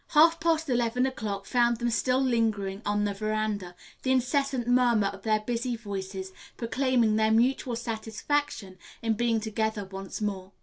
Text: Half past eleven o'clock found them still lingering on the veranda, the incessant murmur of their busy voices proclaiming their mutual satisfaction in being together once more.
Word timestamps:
Half 0.15 0.39
past 0.39 0.67
eleven 0.67 1.05
o'clock 1.05 1.45
found 1.45 1.77
them 1.77 1.91
still 1.91 2.19
lingering 2.23 2.81
on 2.87 3.03
the 3.03 3.13
veranda, 3.13 3.75
the 4.01 4.11
incessant 4.11 4.67
murmur 4.67 5.05
of 5.05 5.21
their 5.21 5.41
busy 5.41 5.75
voices 5.75 6.31
proclaiming 6.57 7.17
their 7.17 7.29
mutual 7.29 7.75
satisfaction 7.75 8.79
in 9.03 9.13
being 9.13 9.39
together 9.39 9.85
once 9.85 10.19
more. 10.19 10.53